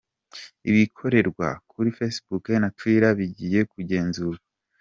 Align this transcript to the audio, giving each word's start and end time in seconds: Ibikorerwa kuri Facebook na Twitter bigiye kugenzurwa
Ibikorerwa 0.69 1.47
kuri 1.71 1.89
Facebook 1.97 2.45
na 2.61 2.69
Twitter 2.77 3.11
bigiye 3.19 3.59
kugenzurwa 3.71 4.43